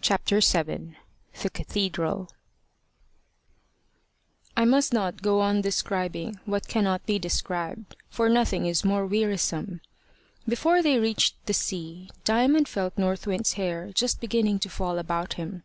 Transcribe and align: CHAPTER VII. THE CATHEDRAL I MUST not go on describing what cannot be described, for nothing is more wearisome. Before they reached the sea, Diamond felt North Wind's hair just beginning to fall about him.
CHAPTER 0.00 0.40
VII. 0.40 0.96
THE 1.40 1.50
CATHEDRAL 1.50 2.32
I 4.56 4.64
MUST 4.64 4.92
not 4.92 5.22
go 5.22 5.40
on 5.40 5.60
describing 5.60 6.40
what 6.46 6.66
cannot 6.66 7.06
be 7.06 7.20
described, 7.20 7.94
for 8.08 8.28
nothing 8.28 8.66
is 8.66 8.84
more 8.84 9.06
wearisome. 9.06 9.82
Before 10.48 10.82
they 10.82 10.98
reached 10.98 11.36
the 11.46 11.54
sea, 11.54 12.10
Diamond 12.24 12.66
felt 12.68 12.98
North 12.98 13.24
Wind's 13.28 13.52
hair 13.52 13.92
just 13.94 14.20
beginning 14.20 14.58
to 14.58 14.68
fall 14.68 14.98
about 14.98 15.34
him. 15.34 15.62